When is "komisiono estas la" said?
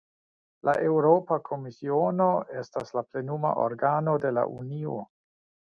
1.49-3.05